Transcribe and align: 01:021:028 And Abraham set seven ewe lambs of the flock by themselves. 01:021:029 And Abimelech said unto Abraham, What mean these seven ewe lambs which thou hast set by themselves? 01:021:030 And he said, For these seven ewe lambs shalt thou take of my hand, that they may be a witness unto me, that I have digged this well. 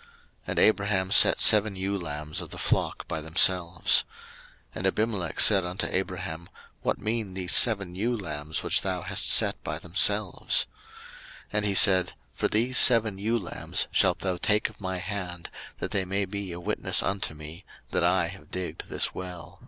01:021:028 0.00 0.08
And 0.48 0.58
Abraham 0.58 1.10
set 1.12 1.38
seven 1.38 1.76
ewe 1.76 1.98
lambs 1.98 2.40
of 2.40 2.48
the 2.48 2.56
flock 2.58 3.06
by 3.06 3.20
themselves. 3.20 4.04
01:021:029 4.74 4.76
And 4.76 4.86
Abimelech 4.86 5.40
said 5.40 5.64
unto 5.66 5.86
Abraham, 5.88 6.48
What 6.80 6.96
mean 6.98 7.34
these 7.34 7.54
seven 7.54 7.94
ewe 7.94 8.16
lambs 8.16 8.62
which 8.62 8.80
thou 8.80 9.02
hast 9.02 9.28
set 9.28 9.62
by 9.62 9.78
themselves? 9.78 10.64
01:021:030 11.48 11.48
And 11.52 11.64
he 11.66 11.74
said, 11.74 12.14
For 12.32 12.48
these 12.48 12.78
seven 12.78 13.18
ewe 13.18 13.38
lambs 13.38 13.88
shalt 13.92 14.20
thou 14.20 14.38
take 14.38 14.70
of 14.70 14.80
my 14.80 14.96
hand, 14.96 15.50
that 15.80 15.90
they 15.90 16.06
may 16.06 16.24
be 16.24 16.50
a 16.52 16.58
witness 16.60 17.02
unto 17.02 17.34
me, 17.34 17.66
that 17.90 18.02
I 18.02 18.28
have 18.28 18.50
digged 18.50 18.84
this 18.88 19.12
well. 19.14 19.60